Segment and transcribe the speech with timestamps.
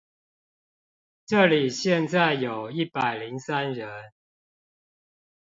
[1.27, 4.13] 這裡現在有一百零三人